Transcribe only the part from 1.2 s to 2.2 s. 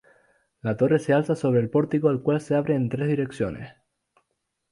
sobre el pórtico